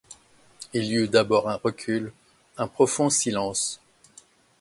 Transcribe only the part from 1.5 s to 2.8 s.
recul, un